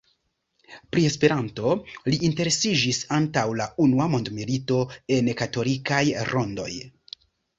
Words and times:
Pri 0.93 1.01
Esperanto 1.09 1.73
li 2.13 2.19
interesiĝis 2.29 3.01
antaŭ 3.19 3.43
la 3.61 3.67
unua 3.85 4.07
mondmilito, 4.15 4.79
en 5.17 5.31
la 5.33 5.37
katolikaj 5.45 6.03
rondoj. 6.33 6.71